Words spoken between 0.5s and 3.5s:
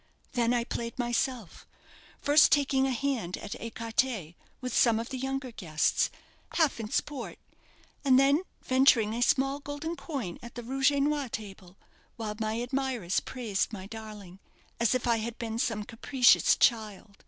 I played myself, first taking a hand